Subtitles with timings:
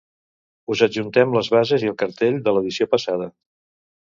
[0.75, 3.31] Us adjuntem les bases i el cartell de l'edició passada.